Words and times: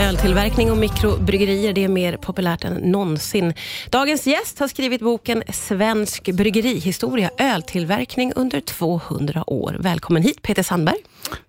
Öltillverkning 0.00 0.70
och 0.70 0.76
mikrobryggerier 0.76 1.72
det 1.72 1.84
är 1.84 1.88
mer 1.88 2.16
populärt 2.16 2.64
än 2.64 2.74
någonsin. 2.74 3.54
Dagens 3.90 4.26
gäst 4.26 4.58
har 4.58 4.68
skrivit 4.68 5.00
boken 5.00 5.42
Svensk 5.52 6.32
bryggerihistoria, 6.32 7.30
öltillverkning 7.38 8.32
under 8.36 8.60
200 8.60 9.44
år. 9.50 9.76
Välkommen 9.80 10.22
hit 10.22 10.42
Peter 10.42 10.62
Sandberg. 10.62 10.96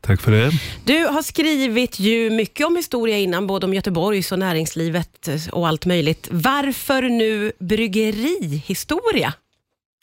Tack 0.01 0.21
för 0.21 0.31
det. 0.31 0.51
Du 0.85 1.05
har 1.05 1.21
skrivit 1.21 1.99
ju 1.99 2.29
mycket 2.29 2.67
om 2.67 2.75
historia 2.75 3.17
innan, 3.17 3.47
både 3.47 3.65
om 3.65 3.73
Göteborgs 3.73 4.31
och 4.31 4.39
näringslivet 4.39 5.29
och 5.51 5.67
allt 5.67 5.85
möjligt. 5.85 6.27
Varför 6.31 7.01
nu 7.01 7.51
bryggerihistoria? 7.59 9.33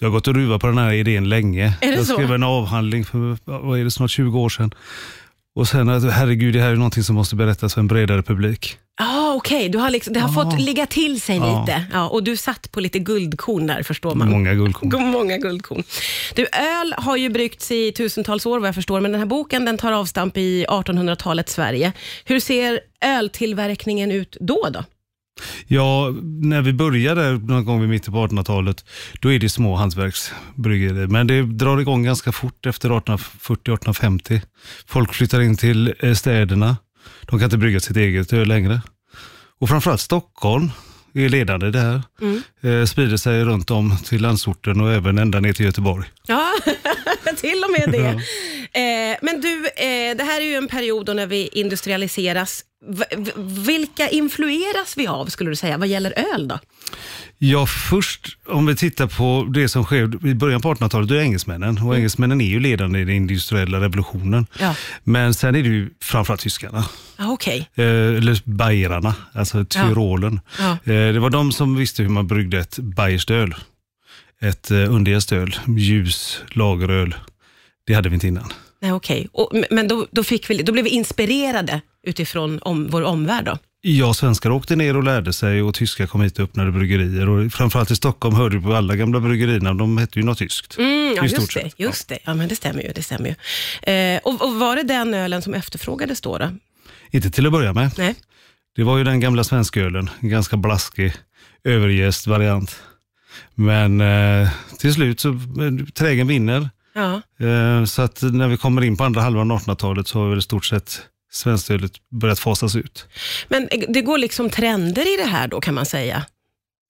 Jag 0.01 0.09
har 0.09 0.13
gått 0.13 0.29
och 0.29 0.35
ruvat 0.35 0.61
på 0.61 0.67
den 0.67 0.79
här 0.79 0.93
idén 0.93 1.29
länge. 1.29 1.73
Är 1.81 1.91
det 1.91 1.97
jag 1.97 2.07
så? 2.07 2.13
skrev 2.13 2.33
en 2.33 2.43
avhandling 2.43 3.05
för 3.05 3.39
vad 3.45 3.81
är 3.81 3.85
det, 3.85 3.91
snart 3.91 4.11
20 4.11 4.39
år 4.39 4.49
sedan. 4.49 4.75
Och 5.57 5.69
sen, 5.69 5.89
att, 5.89 6.13
herregud, 6.13 6.55
det 6.55 6.61
här 6.61 6.71
är 6.71 6.77
någonting 6.77 7.03
som 7.03 7.15
måste 7.15 7.37
berättas 7.37 7.75
för 7.75 7.81
en 7.81 7.87
bredare 7.87 8.23
publik. 8.23 8.79
Ah, 9.01 9.33
Okej, 9.35 9.69
du 9.69 9.79
har 9.79 9.91
liksom, 9.91 10.13
det 10.15 10.21
har 10.21 10.29
Ja. 10.45 10.51
fått 10.51 10.61
ligga 10.61 10.87
till 10.87 11.21
sig 11.21 11.37
Ja. 11.37 11.61
lite. 11.67 11.85
Ja, 11.93 12.09
och 12.09 12.23
du 12.23 12.37
satt 12.37 12.73
på 12.73 12.81
lite 12.81 12.99
guldkorn 12.99 13.67
där, 13.67 13.83
förstår 13.83 14.15
man. 14.15 14.31
Många 14.31 14.55
guldkorn. 14.55 15.07
Många 15.11 15.39
guldkorn. 15.39 15.83
Du, 16.35 16.43
öl 16.47 16.95
har 16.99 17.17
ju 17.17 17.29
bryggts 17.29 17.71
i 17.71 17.93
tusentals 17.93 18.47
år 18.47 18.59
vad 18.59 18.69
jag 18.69 18.75
förstår, 18.75 19.01
men 19.01 19.13
den 19.13 19.19
här 19.21 19.27
boken 19.27 19.65
den 19.65 19.79
tar 19.79 19.93
avstamp 19.93 20.37
i 20.37 20.67
1800-talets 20.69 21.53
Sverige. 21.53 21.93
Hur 22.25 22.41
ser 22.41 22.81
öltillverkningen 23.05 24.11
ut 24.11 24.37
då? 24.41 24.69
då? 24.73 24.85
Ja, 25.67 26.15
när 26.23 26.63
vi 26.63 26.73
började 26.73 27.33
någon 27.33 27.65
gång 27.65 27.81
vid 27.81 27.91
mitten 27.91 28.13
på 28.13 28.27
1800-talet, 28.27 28.85
då 29.21 29.33
är 29.33 29.39
det 29.39 29.49
små 29.49 29.75
hantverksbryggerier. 29.75 31.07
Men 31.07 31.27
det 31.27 31.43
drar 31.43 31.81
igång 31.81 32.03
ganska 32.03 32.33
fort 32.33 32.67
efter 32.67 32.89
1840-1850. 32.91 34.41
Folk 34.87 35.15
flyttar 35.15 35.41
in 35.41 35.57
till 35.57 35.95
eh, 36.01 36.15
städerna. 36.15 36.77
De 37.21 37.39
kan 37.39 37.45
inte 37.45 37.59
brygga 37.59 37.81
sitt 37.81 37.97
eget 37.97 38.33
öl 38.33 38.49
längre. 38.49 38.81
Och 39.61 39.69
framförallt 39.69 40.01
Stockholm 40.01 40.71
är 41.15 41.29
ledande 41.29 41.71
där. 41.71 42.03
Mm. 42.21 42.43
Eh, 42.63 42.87
sprider 42.87 43.17
sig 43.17 43.45
runt 43.45 43.71
om 43.71 43.97
till 44.05 44.23
landsorten 44.23 44.81
och 44.81 44.93
även 44.93 45.19
ända 45.19 45.41
ner 45.41 45.53
till 45.53 45.67
Göteborg. 45.67 46.07
Ja, 46.27 46.53
till 47.37 47.65
och 47.65 47.71
med 47.71 47.93
det. 47.93 48.21
Eh, 48.81 49.17
men 49.23 49.41
du, 49.41 49.67
eh, 49.67 50.17
det 50.17 50.25
här 50.25 50.41
är 50.41 50.45
ju 50.45 50.55
en 50.55 50.69
period 50.69 51.07
då 51.07 51.13
när 51.13 51.27
vi 51.27 51.49
industrialiseras. 51.53 52.65
Vilka 53.67 54.09
influeras 54.09 54.97
vi 54.97 55.07
av, 55.07 55.27
skulle 55.27 55.51
du 55.51 55.57
säga, 55.57 55.79
vad 55.79 55.89
gäller 55.89 56.35
öl 56.35 56.49
då? 56.49 56.59
Ja, 57.39 57.67
först 57.67 58.39
om 58.47 58.67
vi 58.67 58.77
tittar 58.77 59.07
på 59.07 59.47
det 59.55 59.69
som 59.69 59.85
sker 59.85 60.27
i 60.27 60.35
början 60.35 60.61
på 60.61 60.75
1800-talet, 60.75 61.09
då 61.09 61.15
är 61.15 61.21
engelsmännen. 61.21 61.79
Och 61.79 61.97
engelsmännen 61.97 62.41
är 62.41 62.45
ju 62.45 62.61
ledande 62.61 63.01
i 63.01 63.05
den 63.05 63.15
industriella 63.15 63.81
revolutionen. 63.81 64.47
Ja. 64.61 64.75
Men 65.05 65.35
sen 65.35 65.55
är 65.55 65.63
det 65.63 65.69
ju 65.69 65.91
framförallt 66.03 66.41
tyskarna. 66.41 66.85
Ah, 67.17 67.31
Okej. 67.31 67.71
Eh, 67.75 67.85
eller 67.85 68.41
bayerna, 68.45 69.15
alltså 69.33 69.65
Tyrolen. 69.65 70.41
Ja. 70.59 70.71
Eh, 70.71 71.13
det 71.13 71.19
var 71.19 71.31
de 71.31 71.53
som 71.53 71.77
visste 71.77 72.03
hur 72.03 72.11
man 72.11 72.27
bryggde 72.27 72.59
ett 72.59 72.79
bayerskt 72.79 73.31
öl. 73.31 73.55
Ett 74.41 74.71
eh, 74.71 74.95
underjäst 74.95 75.33
öl, 75.33 75.57
ljus 75.77 76.43
lageröl. 76.49 77.15
Det 77.87 77.95
hade 77.95 78.09
vi 78.09 78.15
inte 78.15 78.29
innan. 78.29 78.53
Nej, 78.81 78.93
okej. 78.93 79.29
Och, 79.33 79.53
men 79.71 79.89
då, 79.89 80.07
då, 80.11 80.25
fick 80.25 80.51
vi, 80.51 80.63
då 80.63 80.73
blev 80.73 80.85
vi 80.85 80.91
inspirerade 80.91 81.81
utifrån 82.07 82.59
om, 82.63 82.89
vår 82.91 83.03
omvärld 83.03 83.45
då? 83.45 83.59
Ja, 83.87 84.15
svenskar 84.15 84.51
åkte 84.51 84.77
ner 84.77 84.97
och 84.97 85.05
lärde 85.05 85.33
sig 85.33 85.63
och 85.63 85.75
tyskar 85.75 86.07
kom 86.07 86.21
hit 86.21 86.39
och 86.39 86.45
öppnade 86.45 86.73
bryggerier. 86.73 87.29
Och 87.29 87.53
framförallt 87.53 87.91
i 87.91 87.97
Stockholm 87.97 88.35
hörde 88.35 88.57
du 88.57 88.63
på 88.63 88.75
alla 88.75 88.97
gamla 88.97 89.21
bryggerierna, 89.21 89.75
de 89.75 89.99
hette 89.99 90.19
ju 90.19 90.25
något 90.25 90.39
tyskt. 90.39 90.79
Mm, 90.79 91.15
ja, 91.17 91.23
just 91.23 91.55
det. 91.55 91.71
Just 91.77 92.09
det. 92.09 92.19
Ja, 92.25 92.35
men 92.35 92.49
det 92.49 92.57
stämmer 92.57 92.83
ju. 92.83 92.93
Det 92.93 93.03
stämmer 93.03 93.29
ju. 93.29 93.93
Eh, 93.93 94.21
och, 94.25 94.43
och 94.43 94.55
var 94.55 94.77
det 94.77 94.83
den 94.83 95.15
ölen 95.15 95.43
som 95.43 95.55
efterfrågades 95.55 96.21
då? 96.21 96.39
då? 96.39 96.49
Inte 97.11 97.31
till 97.31 97.47
att 97.47 97.53
börja 97.53 97.73
med. 97.73 97.91
Nej. 97.99 98.15
Det 98.77 98.83
var 98.83 98.99
ju 98.99 99.05
den 99.05 99.21
gamla 99.21 99.45
svenskölen, 99.45 100.11
en 100.21 100.29
ganska 100.29 100.57
blaskig 100.57 101.13
överjäst 101.65 102.27
variant. 102.27 102.83
Men 103.55 104.01
eh, 104.01 104.49
till 104.79 104.95
slut 104.95 105.21
så, 105.21 105.29
eh, 105.29 105.87
trägen 105.95 106.27
vinner. 106.27 106.71
Ja. 106.95 107.23
Eh, 107.47 107.85
så 107.85 108.03
att 108.03 108.23
när 108.23 108.49
vi 108.49 108.57
kommer 108.57 108.85
in 108.85 108.97
på 108.97 109.05
andra 109.05 109.21
halvan 109.21 109.51
av 109.51 109.59
1800-talet 109.59 110.09
så 110.09 110.19
har 110.19 110.29
väl 110.29 110.39
i 110.39 110.43
stort 110.43 110.65
sett 110.65 111.01
svenskölet 111.35 111.93
börjat 112.11 112.39
fasas 112.39 112.77
ut. 112.77 113.07
Men 113.49 113.69
det 113.89 114.03
går 114.03 114.19
liksom 114.19 114.51
trender 114.51 115.15
i 115.15 115.17
det 115.17 115.29
här 115.29 115.49
då, 115.49 115.61
kan 115.61 115.75
man 115.75 115.87
säga? 115.87 116.25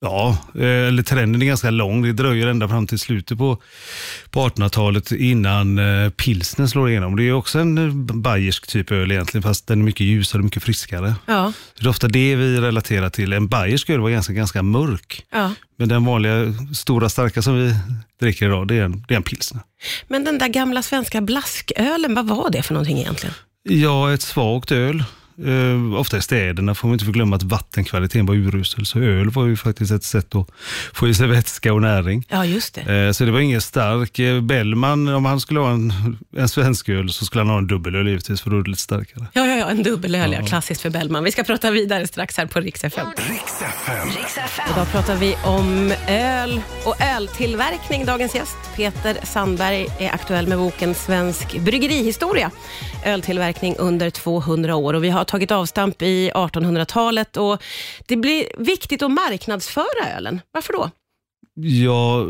Ja, 0.01 0.37
eh, 0.55 0.87
eller 0.87 1.03
trenden 1.03 1.41
är 1.41 1.45
ganska 1.45 1.69
lång. 1.69 2.01
Det 2.01 2.13
dröjer 2.13 2.47
ända 2.47 2.67
fram 2.67 2.87
till 2.87 2.99
slutet 2.99 3.37
på, 3.37 3.61
på 4.29 4.49
1800-talet 4.49 5.11
innan 5.11 5.79
eh, 5.79 6.09
pilsnen 6.09 6.69
slår 6.69 6.89
igenom. 6.89 7.15
Det 7.15 7.23
är 7.23 7.33
också 7.33 7.59
en 7.59 7.77
eh, 7.77 8.15
bayersk 8.15 8.67
typ 8.67 8.91
öl 8.91 9.11
egentligen, 9.11 9.43
fast 9.43 9.67
den 9.67 9.79
är 9.79 9.83
mycket 9.83 10.07
ljusare 10.07 10.39
och 10.39 10.45
mycket 10.45 10.63
friskare. 10.63 11.15
Ja. 11.25 11.53
Det 11.79 11.85
är 11.85 11.89
ofta 11.89 12.07
det 12.07 12.35
vi 12.35 12.57
relaterar 12.59 13.09
till. 13.09 13.33
En 13.33 13.47
bayersk 13.47 13.89
öl 13.89 13.99
var 13.99 14.09
ganska, 14.09 14.33
ganska 14.33 14.63
mörk. 14.63 15.25
ja. 15.31 15.51
Men 15.77 15.89
den 15.89 16.05
vanliga 16.05 16.53
stora 16.75 17.09
starka 17.09 17.41
som 17.41 17.57
vi 17.57 17.75
dricker 18.19 18.45
idag, 18.45 18.67
det 18.67 18.75
är 18.75 18.83
en, 18.83 19.05
det 19.07 19.13
är 19.13 19.15
en 19.15 19.23
pilsner. 19.23 19.61
Men 20.07 20.23
den 20.23 20.37
där 20.37 20.47
gamla 20.47 20.81
svenska 20.81 21.21
blaskölen, 21.21 22.15
vad 22.15 22.27
var 22.27 22.49
det 22.49 22.63
för 22.63 22.73
någonting 22.73 22.99
egentligen? 22.99 23.35
Ja, 23.69 24.13
ett 24.13 24.21
svagt 24.21 24.71
öl. 24.71 25.03
Uh, 25.45 25.93
ofta 25.95 26.17
i 26.17 26.21
städerna 26.21 26.75
får 26.75 26.87
man 26.87 26.93
inte 26.95 27.05
förglömma 27.05 27.35
att 27.35 27.43
vattenkvaliteten 27.43 28.25
var 28.25 28.35
urusel, 28.35 28.85
så 28.85 28.99
öl 28.99 29.29
var 29.29 29.45
ju 29.45 29.57
faktiskt 29.57 29.91
ett 29.91 30.03
sätt 30.03 30.35
att 30.35 30.49
få 30.93 31.07
i 31.07 31.13
sig 31.13 31.27
vätska 31.27 31.73
och 31.73 31.81
näring. 31.81 32.25
Ja, 32.29 32.45
just 32.45 32.73
det. 32.75 33.05
Eh, 33.05 33.11
Så 33.11 33.25
det 33.25 33.31
var 33.31 33.39
ingen 33.39 33.61
stark. 33.61 34.19
Eh, 34.19 34.41
Bellman, 34.41 35.07
om 35.07 35.25
han 35.25 35.39
skulle 35.39 35.59
ha 35.59 35.71
en, 35.71 35.93
en 36.37 36.49
svensk 36.49 36.89
öl 36.89 37.09
så 37.09 37.25
skulle 37.25 37.41
han 37.41 37.49
ha 37.49 37.57
en 37.57 37.67
dubbelöl 37.67 38.07
givetvis, 38.07 38.41
för 38.41 38.49
då 38.49 38.59
är 38.59 38.63
det 38.63 38.69
lite 38.69 38.81
starkare. 38.81 39.25
Ja, 39.33 39.44
ja, 39.65 39.71
en 39.71 39.83
dubbelöl, 39.83 40.33
ja. 40.33 40.45
Klassiskt 40.45 40.81
för 40.81 40.89
Bellman. 40.89 41.23
Vi 41.23 41.31
ska 41.31 41.43
prata 41.43 41.71
vidare 41.71 42.07
strax 42.07 42.37
här 42.37 42.45
på 42.45 42.59
Rix 42.59 42.83
FM. 42.83 43.07
Riks 43.17 43.61
FM. 44.37 44.67
Idag 44.73 44.91
pratar 44.91 45.15
vi 45.15 45.35
om 45.45 45.93
öl 46.07 46.61
och 46.85 47.01
öltillverkning. 47.01 48.05
Dagens 48.05 48.35
gäst, 48.35 48.57
Peter 48.75 49.17
Sandberg, 49.23 49.87
är 49.99 50.09
aktuell 50.13 50.47
med 50.47 50.57
boken 50.57 50.95
Svensk 50.95 51.59
bryggerihistoria. 51.59 52.51
Öltillverkning 53.05 53.75
under 53.77 54.09
200 54.09 54.75
år. 54.75 54.93
Och 54.93 55.03
vi 55.03 55.09
har 55.09 55.23
tagit 55.23 55.51
avstamp 55.51 56.01
i 56.01 56.31
1800-talet 56.31 57.37
och 57.37 57.63
det 58.05 58.17
blir 58.17 58.45
viktigt 58.57 59.01
att 59.01 59.11
marknadsföra 59.11 60.15
ölen. 60.17 60.41
Varför 60.51 60.73
då? 60.73 60.89
Ja, 61.55 62.27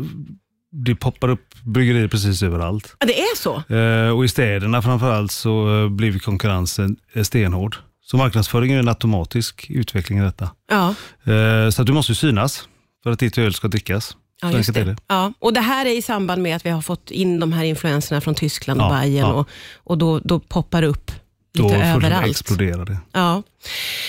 det 0.86 0.96
poppar 0.96 1.30
upp 1.30 1.53
bryggerier 1.63 2.08
precis 2.08 2.44
överallt. 2.44 2.96
Ja, 3.00 3.06
det 3.06 3.19
är 3.22 3.36
så? 3.38 3.63
Eh, 3.75 4.09
Och 4.18 4.25
i 4.25 4.28
städerna 4.28 4.81
framförallt 4.81 5.31
så 5.31 5.84
eh, 5.84 5.90
blir 5.90 6.19
konkurrensen 6.19 6.96
eh, 7.13 7.24
stenhård. 7.24 7.75
Så 8.06 8.18
marknadsföring 8.18 8.72
är 8.72 8.80
en 8.80 8.88
automatisk 8.88 9.66
utveckling 9.69 10.19
i 10.19 10.22
detta. 10.22 10.50
Ja. 10.69 10.96
Eh, 11.34 11.69
Så 11.69 11.81
att 11.81 11.86
du 11.86 11.94
måste 11.94 12.12
ju 12.12 12.16
synas 12.16 12.68
för 13.03 13.12
att 13.12 13.19
ditt 13.19 13.38
öl 13.38 13.53
ska 13.53 13.68
drickas. 13.68 14.18
Ja, 14.41 14.52
just 14.52 14.69
är 14.78 14.86
det. 14.86 14.97
Ja, 15.08 15.34
och 15.40 15.53
det 15.53 15.62
här 15.62 15.86
är 15.86 15.97
i 15.97 16.02
samband 16.02 16.41
med 16.41 16.56
att 16.56 16.66
vi 16.66 16.69
har 16.69 16.81
fått 16.81 17.12
in 17.12 17.40
de 17.40 17.53
här 17.53 17.63
influenserna 17.63 18.22
från 18.22 18.36
Tyskland 18.36 18.81
och 18.81 18.88
Ja, 18.88 19.00
Bayern 19.00 19.28
ja. 19.28 19.34
och, 19.34 19.50
och 19.75 19.97
då, 19.97 20.19
då 20.19 20.40
poppar 20.40 20.81
det 20.81 20.88
upp 20.88 21.12
Då 21.53 21.63
lite 21.63 21.75
fullständigt 21.75 22.03
överallt. 22.06 22.30
exploderar 22.31 22.86
det. 22.86 22.97
Ja. 23.12 23.44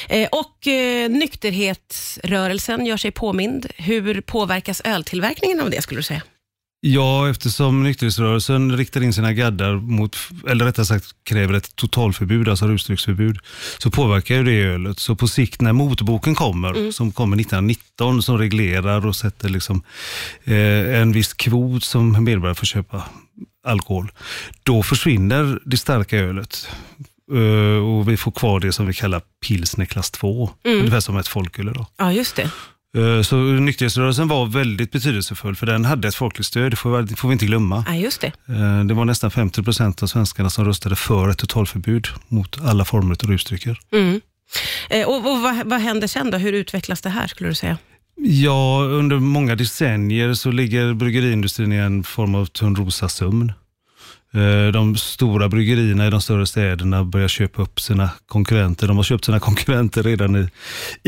Eh, 0.09 0.28
och 0.33 0.66
eh, 0.66 1.09
nykterhetsrörelsen 1.10 2.87
gör 2.87 2.97
sig 2.97 3.10
påmind. 3.10 3.66
Hur 3.77 4.21
påverkas 4.21 4.81
öltillverkningen 4.84 5.60
av 5.60 5.71
det 5.71 5.83
skulle 5.83 5.98
du 5.98 6.03
säga? 6.03 6.22
Ja, 6.88 7.30
eftersom 7.30 7.82
nykterhetsrörelsen 7.82 8.76
riktar 8.76 9.02
in 9.02 9.12
sina 9.12 9.32
gaddar 9.32 9.74
mot, 9.76 10.16
eller 10.48 10.64
rättare 10.64 10.86
sagt 10.86 11.06
kräver 11.24 11.54
ett 11.54 11.76
totalförbud, 11.76 12.48
alltså 12.48 12.66
rusdrycksförbud, 12.66 13.38
så 13.78 13.91
påverkar 13.91 14.34
ju 14.34 14.44
det 14.44 14.62
ölet. 14.62 14.98
Så 14.98 15.16
på 15.16 15.28
sikt 15.28 15.60
när 15.60 15.72
motboken 15.72 16.34
kommer, 16.34 16.91
som 16.91 17.12
kommer 17.12 17.36
1919, 17.36 18.22
som 18.22 18.38
reglerar 18.38 19.06
och 19.06 19.16
sätter 19.16 19.48
liksom, 19.48 19.82
eh, 20.44 21.00
en 21.00 21.12
viss 21.12 21.32
kvot 21.32 21.84
som 21.84 22.24
medborgare 22.24 22.54
får 22.54 22.66
köpa 22.66 23.04
alkohol, 23.66 24.12
då 24.62 24.82
försvinner 24.82 25.60
det 25.64 25.76
starka 25.76 26.18
ölet. 26.18 26.68
Eh, 27.32 27.84
och 27.84 28.08
vi 28.08 28.16
får 28.16 28.32
kvar 28.32 28.60
det 28.60 28.72
som 28.72 28.86
vi 28.86 28.94
kallar 28.94 29.22
pilsner 29.47 29.84
klass 29.84 30.10
2, 30.10 30.50
ungefär 30.64 31.00
som 31.00 31.16
ett 31.16 31.28
folköl 31.28 31.68
idag. 31.68 31.86
Ja, 31.97 32.12
just 32.12 32.36
det. 32.36 32.50
Eh, 32.97 33.22
Så 33.22 33.37
nykterhetsrörelsen 33.37 34.28
var 34.28 34.47
väldigt 34.47 34.93
betydelsefull 34.93 35.57
för 35.57 35.66
den 35.66 35.84
hade 35.84 36.09
ett 36.09 36.15
folkligt 36.15 36.47
stöd, 36.47 36.72
det 36.72 36.77
får, 36.77 37.03
det 37.03 37.16
får 37.16 37.28
vi 37.28 37.33
inte 37.33 37.47
glömma. 37.47 37.84
Ja, 37.89 37.95
just 37.95 38.21
det. 38.21 38.33
Eh, 38.48 38.84
Det 38.84 38.95
var 38.95 39.04
nästan 39.04 39.31
50 39.31 39.63
procent 39.63 40.03
av 40.03 40.07
svenskarna 40.07 40.51
som 40.51 40.65
röstade 40.65 40.97
för 40.97 41.28
ett 41.28 41.39
totalförbud 41.39 42.07
mot 42.28 42.60
alla 42.65 42.84
former 42.84 43.16
av 43.25 43.31
rusdrycker. 43.31 43.78
Mm. 43.93 44.21
Eh, 44.91 45.07
och, 45.09 45.16
och 45.16 45.41
vad, 45.43 45.66
vad 45.66 45.81
händer 45.81 46.07
sen 46.07 46.31
då? 46.31 46.39
Hur 46.39 46.53
utvecklas 46.53 47.01
det 47.01 47.10
här 47.10 47.27
skulle 47.27 47.48
du 47.48 47.54
säga? 47.54 47.78
Ja, 48.21 48.83
under 48.84 49.16
många 49.19 49.54
decennier 49.54 50.34
så 50.34 50.51
ligger 50.51 50.95
bryggeriindustrin 50.95 51.72
i 51.72 51.77
en 51.77 52.03
form 52.04 52.34
av 52.34 52.47
Törnrosasömn. 52.47 53.49
Eh, 53.49 53.54
De 54.72 54.97
stora 54.97 55.48
bryggerierna 55.48 56.06
i 56.06 56.10
de 56.10 56.21
större 56.21 56.47
städerna 56.47 57.04
börjar 57.04 57.28
köpa 57.28 57.62
upp 57.62 57.80
sina 57.80 58.10
konkurrenter. 58.27 58.86
De 58.88 58.97
har 58.97 59.04
köpt 59.04 59.24
sina 59.24 59.41
konkurrenter 59.48 60.03
redan 60.03 60.36
i, 60.36 60.48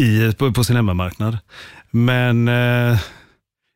i, 0.02 0.32
på, 0.32 0.52
på 0.52 0.64
sin 0.64 0.76
hemmamarknad. 0.76 1.38
Men 1.90 2.48
eh, 2.48 2.98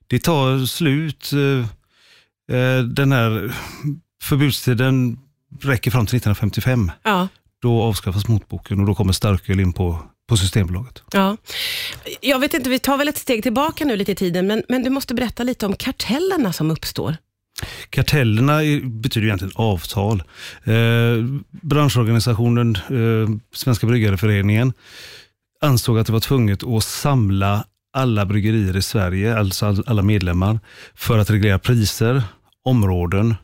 det 0.07 0.19
tar 0.19 0.67
slut. 0.67 1.31
Eh, 1.33 2.57
eh, 2.57 2.83
den 2.83 3.13
här 3.13 3.55
förbudstiden 4.23 5.19
räcker 5.61 5.91
fram 5.91 6.07
till 6.07 6.17
1955. 6.17 6.91
Ja, 7.03 7.29
Då 7.63 7.83
avskaffas 7.83 8.29
motboken 8.29 8.81
och 8.81 8.87
då 8.87 8.95
kommer 8.95 9.13
starköl 9.13 9.61
in 9.61 9.73
på 9.73 9.99
på 10.29 10.37
Systembolaget. 10.37 11.03
Ja. 11.13 11.37
Jag 12.21 12.39
vet 12.39 12.55
inte, 12.55 12.71
vi 12.71 12.79
tar 12.79 12.97
väl 12.97 13.09
ett 13.09 13.19
steg 13.19 13.43
tillbaka 13.43 13.85
nu 13.85 13.97
lite 13.97 14.13
i 14.13 14.15
tiden, 14.15 14.47
men, 14.47 14.63
men 14.69 14.83
du 14.83 14.91
måste 14.91 15.15
berätta 15.15 15.43
lite 15.43 15.67
om 15.67 15.77
kartellerna 15.77 16.53
som 16.53 16.71
uppstår. 16.71 17.17
Kartellerna 17.91 18.59
betyder 18.83 19.27
egentligen 19.27 19.53
avtal. 19.57 20.23
Eh, 20.65 20.75
branschorganisationen 21.51 22.77
eh, 22.77 23.37
Svenska 23.55 23.87
Bryggareföreningen 23.87 24.73
ansåg 25.61 25.99
att 25.99 26.07
det 26.07 26.13
var 26.13 26.21
tvunget 26.21 26.65
att 26.65 26.85
samla 26.85 27.65
alla 27.95 28.27
bryggerier 28.27 28.77
i 28.77 28.83
Sverige, 28.83 29.39
alltså 29.39 29.67
all- 29.67 29.85
alla 29.87 30.03
medlemmar, 30.03 30.61
för 30.95 31.19
att 31.19 31.31
reglera 31.31 31.59
priser, 31.59 32.23
områden 32.65 33.35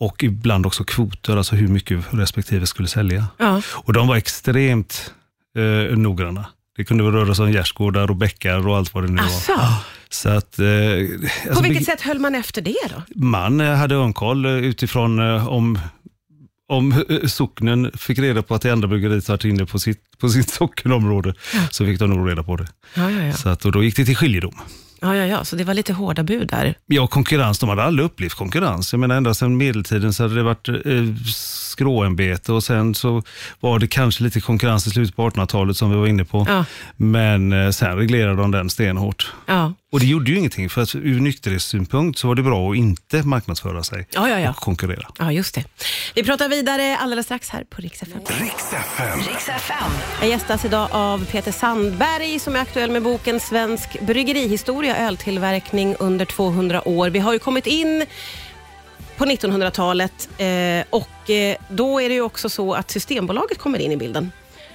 och 0.00 0.22
ibland 0.24 0.66
också 0.66 0.84
kvoter, 0.84 1.36
alltså 1.36 1.54
hur 1.56 1.68
mycket 1.68 2.04
respektive 2.10 2.66
skulle 2.66 2.88
sälja. 2.88 3.26
Ja. 3.38 3.62
Och 3.70 3.92
de 3.92 4.08
var 4.08 4.16
extremt 4.16 5.14
eh, 5.58 5.96
noggranna. 5.98 6.46
Det 6.76 6.84
kunde 6.84 7.04
röra 7.04 7.34
sig 7.34 7.44
om 7.44 7.52
gärdsgårdar 7.52 8.10
och 8.10 8.16
bäckar 8.16 8.68
och 8.68 8.76
allt 8.76 8.94
vad 8.94 9.04
det 9.04 9.12
nu 9.12 9.22
Asså, 9.22 9.52
var. 9.56 9.68
Så 10.12 10.28
att, 10.28 10.58
eh, 10.58 10.64
på 10.64 10.68
alltså, 11.48 11.62
vilket 11.62 11.62
bryg- 11.62 11.84
sätt 11.84 12.00
höll 12.00 12.18
man 12.18 12.34
efter 12.34 12.62
det 12.62 12.74
då? 12.90 13.02
man 13.26 13.60
eh, 13.60 13.74
hade 13.74 13.94
örnkoll 13.94 14.44
eh, 14.44 14.50
utifrån 14.52 15.18
eh, 15.18 15.48
om, 15.48 15.78
om 16.68 17.04
socknen 17.26 17.90
fick 17.94 18.18
reda 18.18 18.42
på 18.42 18.54
att 18.54 18.62
det 18.62 18.70
andra 18.72 18.88
bryggeriet 18.88 19.28
varit 19.28 19.44
inne 19.44 19.66
på 19.66 19.78
sitt, 19.78 20.00
på 20.18 20.28
sitt 20.28 20.50
sockenområde, 20.50 21.34
så 21.70 21.86
fick 21.86 21.98
de 21.98 22.10
nog 22.10 22.30
reda 22.30 22.42
på 22.42 22.56
det. 22.56 22.66
Ja, 22.94 23.10
ja, 23.10 23.24
ja. 23.24 23.32
Så 23.32 23.48
att, 23.48 23.64
och 23.64 23.72
då 23.72 23.84
gick 23.84 23.96
det 23.96 24.04
till 24.04 24.16
skiljedom. 24.16 24.54
ja, 25.00 25.16
ja, 25.16 25.26
ja. 25.26 25.44
Så 25.44 25.56
det 25.56 25.64
var 25.64 25.74
lite 25.74 25.92
hårda 25.92 26.22
bud 26.22 26.48
där. 26.48 26.74
Ja, 26.86 27.06
konkurrens, 27.06 27.58
de 27.58 27.68
hade 27.68 27.82
aldrig 27.82 28.06
upplevt 28.06 28.34
konkurrens. 28.34 28.92
Jag 28.92 29.00
menar 29.00 29.16
ända 29.16 29.34
sedan 29.34 29.56
medeltiden 29.56 30.12
så 30.12 30.22
hade 30.22 30.34
det 30.34 30.42
varit 30.42 30.68
eh, 30.68 30.74
skråämbete 31.34 32.52
och 32.52 32.64
sen 32.64 32.94
så 32.94 33.22
var 33.60 33.78
det 33.78 33.86
kanske 33.86 34.22
lite 34.24 34.40
konkurrens 34.40 34.86
i 34.86 34.90
slutet 34.90 35.16
på 35.16 35.30
1800-talet 35.30 35.76
som 35.76 35.90
vi 35.90 35.96
var 35.96 36.06
inne 36.06 36.24
på. 36.24 36.46
Ja. 36.48 36.64
Men 36.96 37.52
eh, 37.52 37.70
sen 37.70 37.96
reglerade 37.96 38.36
de 38.36 38.50
den 38.50 38.70
stenhårt. 38.70 39.32
Ja, 39.46 39.72
Och 39.92 40.00
det 40.00 40.06
gjorde 40.06 40.30
ju 40.30 40.38
ingenting, 40.38 40.70
för 40.70 40.82
att 40.82 40.94
ur 40.94 41.20
nykterhetssynpunkt 41.20 42.18
så 42.18 42.28
var 42.28 42.34
det 42.34 42.42
bra 42.42 42.70
att 42.70 42.76
inte 42.76 43.22
marknadsföra 43.22 43.82
sig 43.82 44.06
ja, 44.10 44.28
ja. 44.28 44.40
ja. 44.40 44.50
och 44.50 44.56
konkurrera. 44.56 45.08
ja 45.18 45.32
just 45.32 45.54
det. 45.54 45.64
Vi 46.14 46.22
pratar 46.22 46.48
vidare 46.48 46.96
alldeles 46.96 47.26
strax 47.26 47.48
här 47.48 47.64
på 47.64 47.82
Rix 47.82 48.02
FM. 48.02 48.20
Riks 48.26 48.72
FM. 49.48 49.90
Jag 50.20 50.28
gästas 50.28 50.64
idag 50.64 50.88
av 50.90 51.24
Peter 51.24 51.52
Sandberg 51.52 52.38
som 52.38 52.56
är 52.56 52.60
aktuell 52.60 52.90
med 52.90 53.02
boken 53.02 53.40
Svensk 53.40 54.00
bryggerihistoria, 54.00 54.96
öltillverkning 54.96 55.96
under 55.98 56.24
200 56.24 56.88
år. 56.88 57.10
Vi 57.10 57.18
har 57.18 57.32
ju 57.32 57.38
kommit 57.38 57.66
in 57.66 58.06
på 59.16 59.24
1900-talet 59.24 60.28
eh, 60.38 60.84
och 60.90 61.30
eh, 61.30 61.56
då 61.68 62.00
är 62.00 62.08
det 62.08 62.14
ju 62.14 62.22
också 62.22 62.48
så 62.48 62.74
att 62.74 62.90
Systembolaget 62.90 63.58
kommer 63.58 63.78
in 63.78 63.92
i 63.92 63.96
bilden. 63.96 64.32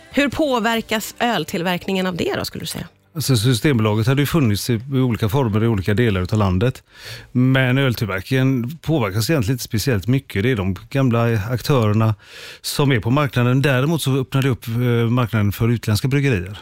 Hur 0.10 0.30
påverkas 0.30 1.16
öltillverkningen 1.20 2.08
av 2.08 2.16
det 2.16 2.34
då, 2.36 2.46
skulle 2.46 2.62
du 2.62 2.68
säga? 2.68 2.88
Alltså 3.18 3.38
Systembolaget 3.38 4.08
hade 4.08 4.22
ju 4.22 4.26
funnits 4.26 4.70
i, 4.70 4.82
olika 4.92 5.30
former 5.30 5.64
i 5.64 5.68
olika 5.68 5.94
delar 5.94 6.22
av 6.22 6.38
landet. 6.40 6.84
Men 7.32 7.78
öltillverkningen 7.78 8.78
påverkas 8.82 9.30
egentligen 9.30 9.54
inte 9.54 9.64
speciellt 9.64 10.08
mycket. 10.08 10.44
Det 10.44 10.52
är 10.52 10.56
de 10.56 10.76
gamla 10.90 11.24
aktörerna 11.50 12.16
som 12.62 12.92
är 12.92 13.00
på 13.00 13.10
marknaden. 13.10 13.62
Däremot 13.62 14.02
så 14.02 14.18
öppnade 14.18 14.48
det 14.48 14.52
upp 14.52 14.68
eh, 14.68 15.10
marknaden 15.10 15.52
för 15.52 15.70
utländska 15.70 16.08
bryggerier. 16.08 16.58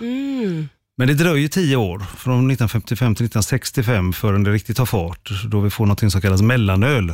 Men 0.97 1.07
det 1.07 1.13
dröjer 1.13 1.47
tio 1.47 1.75
år, 1.75 1.99
från 1.99 2.33
1955 2.33 3.15
till 3.15 3.25
1965, 3.25 4.13
förrän 4.13 4.43
det 4.43 4.51
riktigt 4.51 4.77
tar 4.77 4.85
fart. 4.85 5.29
Då 5.45 5.59
vi 5.59 5.69
får 5.69 5.85
något 5.85 6.11
som 6.11 6.21
kallas 6.21 6.41
mellanöl. 6.41 7.13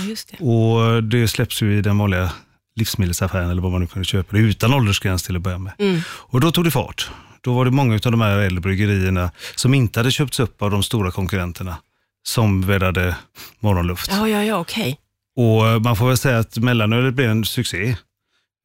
Ja, 0.00 0.16
det. 0.30 0.44
Och 0.44 1.04
det 1.04 1.28
släpps 1.28 1.62
ju 1.62 1.78
i 1.78 1.82
den 1.82 1.98
vanliga 1.98 2.32
livsmedelsaffären 2.76 3.50
eller 3.50 3.62
vad 3.62 3.72
man 3.72 3.80
nu 3.80 3.86
kunde 3.86 4.06
köpa 4.06 4.36
det 4.36 4.42
utan 4.42 4.74
åldersgräns 4.74 5.22
till 5.22 5.36
att 5.36 5.42
börja 5.42 5.58
med. 5.58 5.72
Och 6.04 6.40
då 6.40 6.52
tog 6.52 6.64
det 6.64 6.70
fart. 6.70 7.10
Då 7.44 7.54
var 7.54 7.64
det 7.64 7.70
många 7.70 7.94
av 7.94 8.00
de 8.00 8.20
här 8.20 8.38
äldre 8.38 8.60
bryggerierna 8.60 9.30
som 9.54 9.74
inte 9.74 10.00
hade 10.00 10.10
köpts 10.10 10.40
upp 10.40 10.62
av 10.62 10.70
de 10.70 10.82
stora 10.82 11.10
konkurrenterna 11.10 11.76
som 12.22 12.62
vädrade 12.66 13.16
morgonluft. 13.60 14.10
Ja, 14.10 14.28
ja, 14.28 14.44
ja, 14.44 14.58
okej. 14.58 14.98
Och 15.36 15.68
eh, 15.68 15.80
man 15.80 15.96
får 15.96 16.08
väl 16.08 16.16
säga 16.16 16.38
att 16.38 16.56
mellanölet 16.56 17.14
blev 17.14 17.30
en 17.30 17.44
succé. 17.44 17.96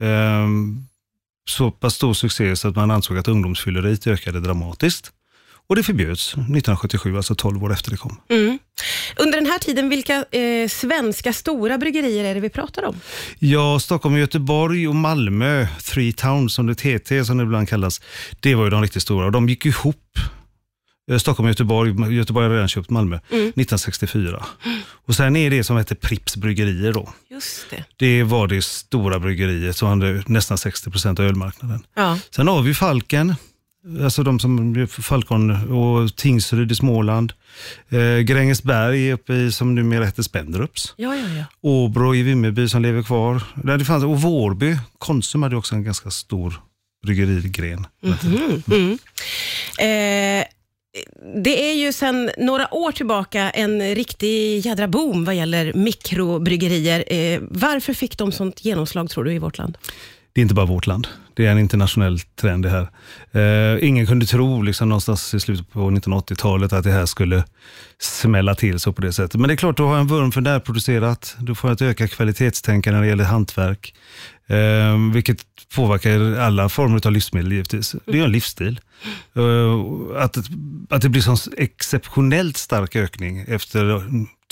Ehm, 0.03 0.85
så 1.49 1.71
pass 1.71 1.95
stor 1.95 2.13
succé 2.13 2.55
så 2.55 2.67
att 2.67 2.75
man 2.75 2.91
ansåg 2.91 3.17
att 3.17 3.27
ungdomsfylleriet 3.27 4.07
ökade 4.07 4.39
dramatiskt. 4.39 5.11
Och 5.67 5.75
det 5.75 5.83
förbjöds 5.83 6.33
1977, 6.33 7.17
alltså 7.17 7.35
12 7.35 7.63
år 7.63 7.73
efter 7.73 7.91
det 7.91 7.97
kom. 7.97 8.21
Mm. 8.29 8.56
Tiden, 9.67 9.89
vilka 9.89 10.25
eh, 10.31 10.67
svenska 10.69 11.33
stora 11.33 11.77
bryggerier 11.77 12.23
är 12.23 12.33
det 12.33 12.39
vi 12.39 12.49
pratar 12.49 12.83
om? 12.83 12.99
Ja, 13.39 13.79
Stockholm, 13.79 14.17
Göteborg 14.17 14.87
och 14.87 14.95
Malmö, 14.95 15.67
Three 15.83 16.13
Towns 16.13 16.53
som 16.53 16.67
det 16.67 16.75
TT 16.75 17.25
som 17.25 17.37
det 17.37 17.43
ibland 17.43 17.69
kallas, 17.69 18.01
det 18.39 18.55
var 18.55 18.63
ju 18.63 18.69
de 18.69 18.81
riktigt 18.81 19.01
stora 19.01 19.25
och 19.25 19.31
de 19.31 19.49
gick 19.49 19.65
ihop. 19.65 20.19
Eh, 21.11 21.17
Stockholm 21.17 21.45
och 21.45 21.51
Göteborg, 21.51 22.15
Göteborg 22.15 22.47
har 22.47 22.53
redan 22.53 22.67
köpt 22.67 22.89
Malmö, 22.89 23.15
1964. 23.15 24.45
Och 25.07 25.15
sen 25.15 25.35
är 25.35 25.49
det 25.49 25.63
som 25.63 25.77
heter 25.77 25.95
Pripps 25.95 26.37
bryggerier 26.37 26.93
då. 26.93 27.13
Just 27.29 27.69
det. 27.69 27.83
Det 27.97 28.23
var 28.23 28.47
det 28.47 28.61
stora 28.61 29.19
bryggeriet 29.19 29.75
som 29.77 29.87
hade 29.87 30.23
nästan 30.27 30.57
60 30.57 30.91
procent 30.91 31.19
av 31.19 31.25
ölmarknaden. 31.25 31.83
Ja, 31.95 32.19
Sen 32.29 32.47
har 32.47 32.61
vi 32.61 32.73
Falken, 32.73 33.35
alltså 34.03 34.23
de 34.23 34.39
som 34.39 34.87
Falcon 34.87 35.71
och 35.71 36.15
Tingsryd 36.15 36.71
i 36.71 36.75
Småland. 36.75 37.33
Eh, 37.89 38.19
Grängesberg 38.19 39.13
uppe 39.13 39.33
i, 39.33 39.51
som 39.51 39.75
numera 39.75 40.05
heter 40.05 40.23
Spendrups. 40.23 40.93
ja, 40.97 41.15
ja. 41.15 41.27
ja. 41.27 41.43
Åbro 41.61 42.15
i 42.15 42.21
Vimmerby 42.21 42.69
som 42.69 42.81
lever 42.81 43.03
kvar. 43.03 43.43
Där 43.63 43.77
det 43.77 43.85
fanns, 43.85 44.03
och 44.03 44.21
Vårby, 44.21 44.77
Konsum 44.97 45.43
hade 45.43 45.55
också 45.55 45.75
en 45.75 45.83
ganska 45.83 46.11
stor 46.11 46.61
bryggerigren. 47.03 47.87
Mm. 48.67 48.97
Eh, 49.79 50.45
det 51.43 51.69
är 51.69 51.73
ju 51.73 51.93
sedan 51.93 52.29
några 52.37 52.73
år 52.73 52.91
tillbaka 52.91 53.49
en 53.49 53.95
riktig 53.95 54.59
jädra 54.59 54.87
boom 54.87 55.25
vad 55.25 55.35
gäller 55.35 55.73
mikrobryggerier. 55.73 57.03
Eh, 57.07 57.41
varför 57.49 57.93
fick 57.93 58.17
de 58.17 58.31
sånt 58.31 58.65
genomslag 58.65 59.09
tror 59.09 59.23
du 59.23 59.33
i 59.33 59.39
vårt 59.39 59.57
land? 59.57 59.77
Det 60.33 60.41
är 60.41 60.43
inte 60.43 60.55
bara 60.55 60.65
vårt 60.65 60.87
land. 60.87 61.07
Det 61.37 61.45
är 61.45 61.51
en 61.51 61.59
internationell 61.59 62.19
trend 62.19 62.65
det 62.65 62.69
här. 62.69 62.87
Eh, 63.31 63.87
ingen 63.87 64.07
kunde 64.07 64.25
tro 64.25 64.61
liksom, 64.61 64.89
någonstans 64.89 65.33
i 65.33 65.39
slutet 65.39 65.71
på 65.71 65.79
1980-talet 65.79 66.73
att 66.73 66.83
det 66.83 66.91
här 66.91 67.05
skulle 67.05 67.43
smälla 67.99 68.55
till 68.55 68.79
så 68.79 68.93
på 68.93 69.01
det 69.01 69.13
sättet. 69.13 69.39
Men 69.39 69.47
det 69.47 69.53
är 69.53 69.55
klart, 69.55 69.77
du 69.77 69.83
har 69.83 69.97
en 69.97 70.07
vurm 70.07 70.31
för 70.31 70.41
närproducerat. 70.41 71.35
Du 71.39 71.55
får 71.55 71.71
ett 71.71 71.81
ökat 71.81 72.11
kvalitetstänkande 72.11 72.95
när 72.97 73.03
det 73.03 73.09
gäller 73.09 73.23
hantverk. 73.23 73.93
Eh, 74.47 75.13
vilket 75.13 75.37
påverkar 75.75 76.39
alla 76.39 76.69
former 76.69 77.07
av 77.07 77.11
livsmedel 77.11 77.51
givetvis. 77.51 77.95
Det 78.05 78.19
är 78.19 78.23
en 78.23 78.31
livsstil. 78.31 78.79
Eh, 79.35 80.23
att, 80.23 80.37
att 80.89 81.01
det 81.01 81.09
blir 81.09 81.21
sån 81.21 81.37
exceptionellt 81.57 82.57
stark 82.57 82.95
ökning 82.95 83.45
efter 83.47 84.01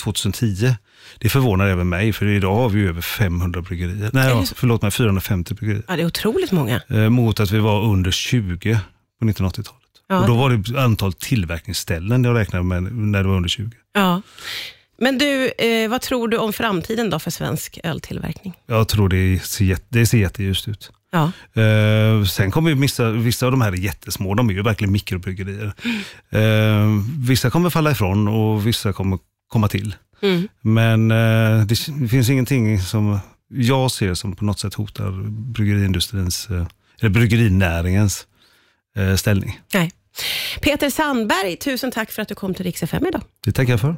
2010, 0.02 0.74
det 1.18 1.28
förvånar 1.28 1.66
även 1.66 1.88
mig, 1.88 2.12
för 2.12 2.26
idag 2.26 2.54
har 2.54 2.68
vi 2.68 2.86
över 2.86 3.00
500 3.00 3.62
bryggerier. 3.62 4.10
Nej, 4.12 4.46
förlåt 4.54 4.82
mig, 4.82 4.90
450 4.90 5.54
bryggerier. 5.54 5.84
Ja, 5.88 5.96
det 5.96 6.02
är 6.02 6.06
otroligt 6.06 6.52
många. 6.52 6.75
Eh, 6.88 7.08
mot 7.08 7.40
att 7.40 7.50
vi 7.50 7.58
var 7.58 7.84
under 7.84 8.10
20 8.10 8.80
på 9.20 9.24
1980-talet. 9.26 9.82
Ja. 10.08 10.20
Och 10.20 10.26
då 10.26 10.34
var 10.34 10.50
det 10.50 10.82
antal 10.82 11.12
tillverkningsställen 11.12 12.24
jag 12.24 12.36
räknade 12.36 12.64
med 12.64 12.82
när 12.82 13.22
det 13.22 13.28
var 13.28 13.36
under 13.36 13.48
20. 13.48 13.70
Ja. 13.94 14.22
Men 14.98 15.18
du, 15.18 15.50
eh, 15.58 15.90
vad 15.90 16.00
tror 16.00 16.28
du 16.28 16.36
om 16.36 16.52
framtiden 16.52 17.10
då 17.10 17.18
för 17.18 17.30
svensk 17.30 17.78
öltillverkning? 17.84 18.54
Jag 18.66 18.88
tror 18.88 19.08
det 19.08 19.44
ser, 19.44 19.78
det 19.88 20.06
ser 20.06 20.18
jätteljust 20.18 20.68
ut. 20.68 20.90
Ja, 21.10 21.32
Eh, 21.62 22.24
sen 22.24 22.50
kommer 22.50 22.70
ju 22.70 22.76
vissa, 22.76 23.10
vissa 23.10 23.46
av 23.46 23.52
de 23.52 23.60
här 23.60 23.72
är 23.72 23.76
jättesmå, 23.76 24.34
de 24.34 24.48
är 24.48 24.54
ju 24.54 24.62
verkligen 24.62 24.92
mikrobryggerier. 24.92 25.72
Eh, 26.30 26.86
vissa 27.28 27.50
kommer 27.50 27.70
falla 27.70 27.90
ifrån 27.90 28.28
och 28.28 28.66
vissa 28.66 28.92
kommer 28.92 29.18
komma 29.48 29.68
till. 29.68 29.94
mm. 30.22 30.48
Men 30.60 31.10
eh, 31.10 31.66
det 31.66 31.76
finns 32.08 32.30
ingenting 32.30 32.80
som 32.80 33.18
jag 33.48 33.90
ser 33.90 34.14
som 34.14 34.36
på 34.36 34.44
något 34.44 34.58
sätt 34.58 34.74
hotar 34.74 35.10
bryggeriindustrins, 35.52 36.50
eh, 36.50 36.66
eller 37.00 37.10
bryggerinäringens 37.10 38.26
eh, 38.96 39.14
ställning. 39.16 39.60
nej. 39.74 39.92
Peter 40.60 40.90
Sandberg, 40.90 41.56
tusen 41.56 41.90
tack 41.90 42.10
för 42.10 42.22
att 42.22 42.28
du 42.28 42.34
kom 42.34 42.54
till 42.54 42.64
Rix 42.64 42.82
FM 42.82 43.06
idag. 43.06 43.22
Det 43.44 43.52
tackar 43.52 43.72
jag 43.72 43.80
för. 43.80 43.94